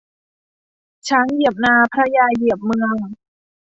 [1.07, 2.95] ช้างเหยียบนาพระยาเหยียบเมือง